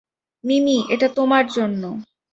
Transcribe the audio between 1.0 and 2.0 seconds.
তোমার জন্য।